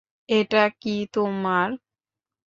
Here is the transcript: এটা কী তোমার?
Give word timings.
এটা 0.29 0.63
কী 0.81 0.95
তোমার? 1.13 1.67